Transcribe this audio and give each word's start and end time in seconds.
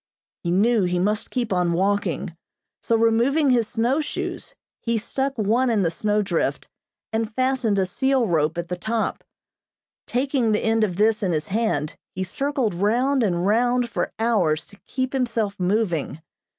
He 0.41 0.49
knew 0.49 0.85
he 0.85 0.97
must 0.97 1.29
keep 1.29 1.53
on 1.53 1.73
walking, 1.73 2.35
so 2.81 2.95
removing 2.95 3.51
his 3.51 3.67
snowshoes 3.67 4.55
he 4.81 4.97
stuck 4.97 5.37
one 5.37 5.69
in 5.69 5.83
the 5.83 5.91
snow 5.91 6.23
drift 6.23 6.67
and 7.13 7.31
fastened 7.31 7.77
a 7.77 7.85
seal 7.85 8.25
rope 8.25 8.57
at 8.57 8.67
the 8.67 8.75
top. 8.75 9.23
Taking 10.07 10.53
the 10.53 10.63
end 10.63 10.83
of 10.83 10.97
this 10.97 11.21
in 11.21 11.33
his 11.33 11.49
hand, 11.49 11.97
he 12.15 12.23
circled 12.23 12.73
round 12.73 13.21
and 13.21 13.45
round 13.45 13.91
for 13.91 14.11
hours 14.17 14.65
to 14.65 14.77
keep 14.87 15.13
himself 15.13 15.59
moving. 15.59 16.19